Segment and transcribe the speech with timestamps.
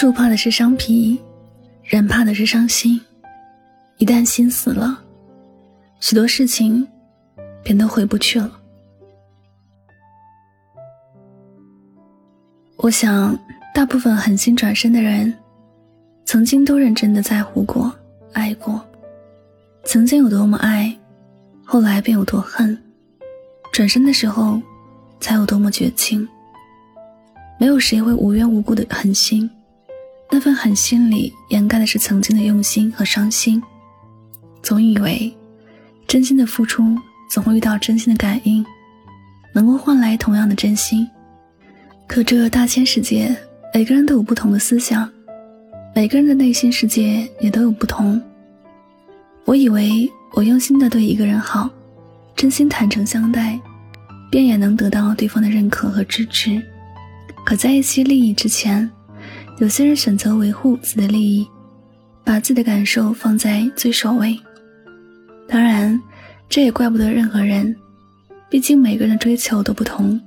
[0.00, 1.20] 树怕的是伤皮，
[1.82, 3.00] 人怕的是伤心。
[3.96, 4.96] 一旦心死了，
[5.98, 6.86] 许多事情
[7.64, 8.48] 便都回不去了。
[12.76, 13.36] 我想，
[13.74, 15.34] 大部分狠心转身的人，
[16.24, 17.92] 曾经都认真的在乎过、
[18.32, 18.80] 爱过。
[19.82, 20.96] 曾经有多么爱，
[21.64, 22.80] 后来便有多恨。
[23.72, 24.62] 转身的时候，
[25.18, 26.28] 才有多么绝情。
[27.58, 29.50] 没有谁会无缘无故的狠心，
[30.30, 33.62] 那份狠心里掩盖的是曾经的用心和伤心。
[34.62, 35.34] 总以为，
[36.06, 36.96] 真心的付出
[37.30, 38.64] 总会遇到真心的感应，
[39.54, 41.08] 能够换来同样的真心。
[42.06, 43.34] 可这大千世界，
[43.74, 45.10] 每个人都有不同的思想，
[45.94, 48.20] 每个人的内心世界也都有不同。
[49.44, 51.70] 我以为我用心的对一个人好，
[52.36, 53.58] 真心坦诚相待，
[54.30, 56.62] 便也能得到对方的认可和支持。
[57.46, 58.90] 可在一些利益之前，
[59.58, 61.44] 有些人选择维护自己的利益，
[62.22, 64.38] 把自己的感受放在最首位。
[65.48, 66.00] 当然，
[66.48, 67.74] 这也怪不得任何人，
[68.48, 70.20] 毕竟每个人追求都不同。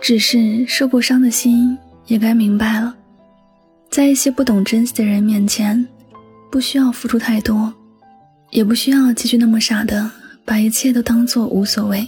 [0.00, 2.94] 只是受过伤的心也该明白了，
[3.90, 5.86] 在一些不懂珍惜的人面前，
[6.50, 7.72] 不需要付出太多，
[8.50, 10.10] 也不需要继续那么傻的
[10.44, 12.06] 把一切都当做无所谓。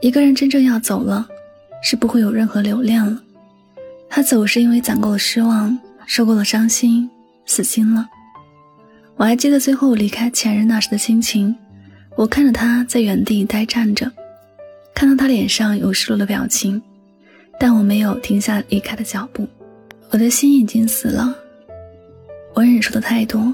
[0.00, 1.26] 一个人真正要走了，
[1.80, 3.22] 是不会有任何留恋了。
[4.16, 5.76] 他走是因为攒够了失望，
[6.06, 7.10] 受够了伤心，
[7.46, 8.08] 死心了。
[9.16, 11.52] 我还记得最后离开前任那时的心情，
[12.14, 14.08] 我看着他在原地呆站着，
[14.94, 16.80] 看到他脸上有失落的表情，
[17.58, 19.48] 但我没有停下离开的脚步。
[20.10, 21.34] 我的心已经死了，
[22.54, 23.52] 我忍受的太多，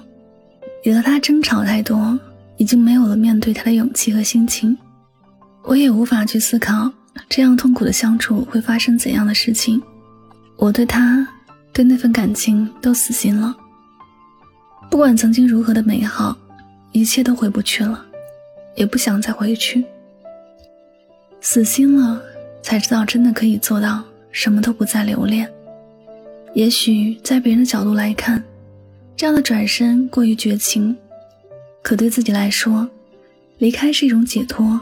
[0.83, 2.21] 有了他争吵太多，
[2.59, 4.77] 已经没有了面对他的勇气和心情。
[5.63, 6.93] 我也无法去思考
[7.31, 9.83] 这样痛苦的相处会发生怎样的事情。
[10.61, 11.27] 我对他，
[11.73, 13.57] 对那份感情都死心了。
[14.91, 16.37] 不管曾经如何的美好，
[16.93, 18.05] 一切都回不去了，
[18.77, 19.83] 也不想再回去。
[21.41, 22.21] 死心了，
[22.63, 25.51] 才知道真的可以做到什么都不再留恋。
[26.53, 28.45] 也许在别人的角度来看，
[29.17, 30.95] 这样的转身过于绝情，
[31.81, 32.87] 可对自己来说，
[33.57, 34.79] 离开是一种解脱，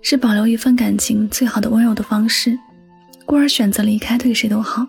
[0.00, 2.58] 是保留一份感情最好的温柔的方式。
[3.26, 4.86] 故而选择离开，对谁都好。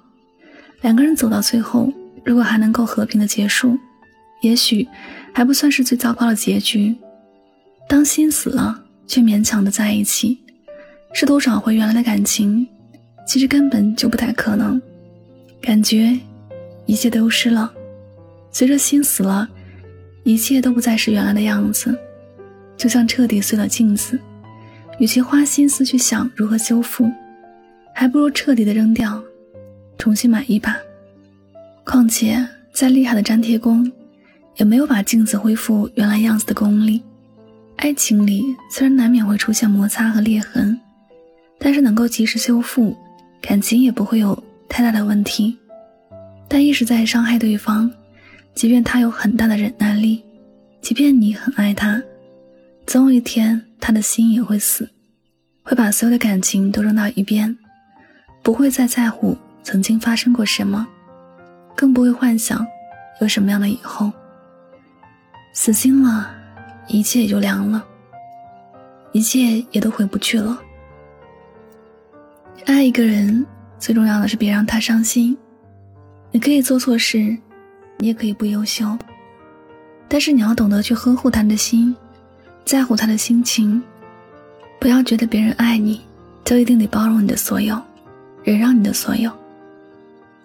[0.83, 1.91] 两个人走到最后，
[2.25, 3.79] 如果还能够和平的结束，
[4.41, 4.85] 也许
[5.33, 6.93] 还不算是最糟糕的结局。
[7.87, 10.37] 当心死了却勉强的在一起，
[11.13, 12.67] 试图找回原来的感情，
[13.25, 14.79] 其实根本就不太可能。
[15.61, 16.19] 感觉
[16.85, 17.73] 一切丢失了，
[18.51, 19.47] 随着心死了，
[20.23, 21.97] 一切都不再是原来的样子，
[22.75, 24.19] 就像彻底碎了镜子。
[24.99, 27.09] 与其花心思去想如何修复，
[27.95, 29.23] 还不如彻底的扔掉。
[29.97, 30.75] 重新买一把。
[31.83, 33.91] 况且，再厉害的粘贴工，
[34.55, 37.01] 也没有把镜子恢复原来样子的功力。
[37.75, 40.79] 爱情里虽然难免会出现摩擦和裂痕，
[41.59, 42.95] 但是能够及时修复，
[43.41, 45.57] 感情也不会有太大的问题。
[46.47, 47.91] 但一直在伤害对方，
[48.53, 50.23] 即便他有很大的忍耐力，
[50.81, 52.01] 即便你很爱他，
[52.85, 54.87] 总有一天他的心也会死，
[55.63, 57.57] 会把所有的感情都扔到一边，
[58.41, 59.35] 不会再在乎。
[59.63, 60.85] 曾经发生过什么，
[61.75, 62.65] 更不会幻想
[63.21, 64.11] 有什么样的以后。
[65.53, 66.29] 死心了，
[66.87, 67.83] 一切也就凉了，
[69.11, 70.59] 一切也都回不去了。
[72.65, 73.45] 爱一个人，
[73.79, 75.37] 最重要的是别让他伤心。
[76.31, 77.37] 你可以做错事，
[77.97, 78.97] 你也可以不优秀，
[80.07, 81.95] 但是你要懂得去呵护他的心，
[82.65, 83.81] 在乎他的心情。
[84.79, 86.01] 不要觉得别人爱你，
[86.43, 87.79] 就一定得包容你的所有，
[88.43, 89.31] 忍让你的所有。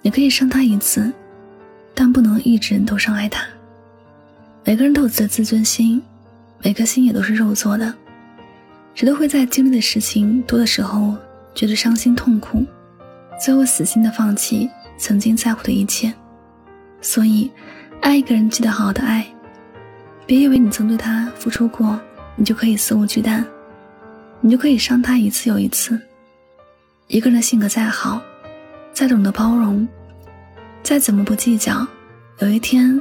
[0.09, 1.13] 你可以伤他一次，
[1.95, 3.47] 但不能一直都伤害他。
[4.65, 6.03] 每个人都有自己的自尊心，
[6.63, 7.95] 每颗心也都是肉做的，
[8.95, 11.15] 谁都会在经历的事情多的时候
[11.55, 12.65] 觉得伤心痛苦，
[13.39, 16.11] 最后死心的放弃曾经在乎的一切。
[17.03, 17.51] 所以，
[18.01, 19.27] 爱一个人记得好好的爱，
[20.25, 22.01] 别以为你曾对他付出过，
[22.35, 23.45] 你就可以肆无忌惮，
[24.41, 26.01] 你就可以伤他一次又一次。
[27.09, 28.23] 一个人的性格再好。
[28.91, 29.87] 再懂得包容，
[30.83, 31.87] 再怎么不计较，
[32.39, 33.01] 有一天，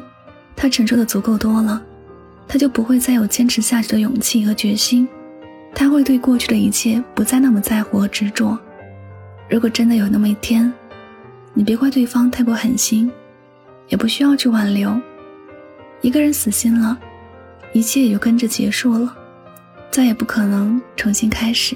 [0.56, 1.82] 他承受的足够多了，
[2.48, 5.08] 他就不会再有坚持下去的勇气和决心。
[5.74, 8.58] 他会对过去的一切不再那么在乎和执着。
[9.50, 10.72] 如果真的有那么一天，
[11.54, 13.10] 你别怪对方太过狠心，
[13.88, 15.00] 也不需要去挽留。
[16.02, 16.98] 一个人死心了，
[17.74, 19.16] 一切也就跟着结束了，
[19.90, 21.76] 再也不可能重新开始。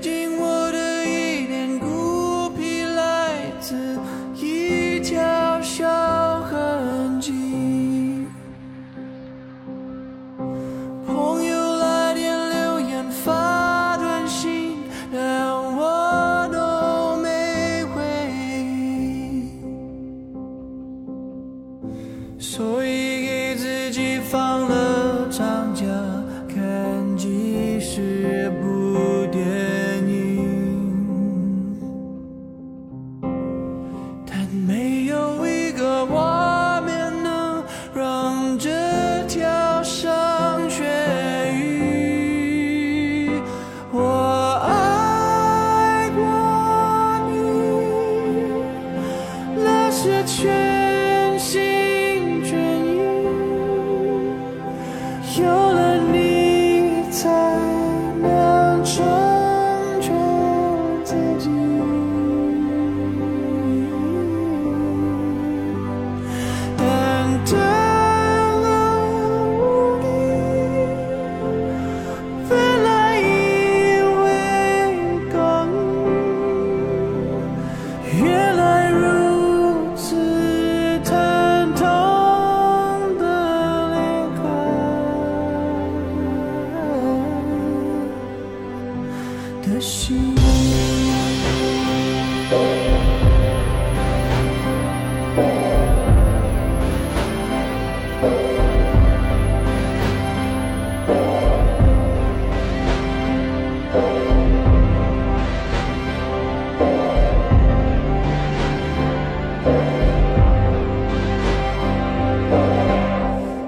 [0.00, 0.37] 最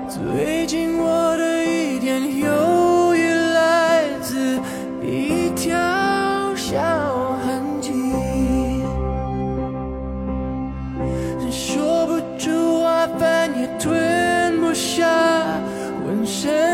[0.08, 4.58] 最近我的一点忧郁来自
[5.02, 5.76] 一条
[6.56, 6.78] 小
[7.44, 7.90] 痕迹，
[11.50, 15.06] 说不出话，饭也吞不下，
[16.04, 16.69] 浑身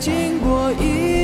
[0.00, 1.19] 经过一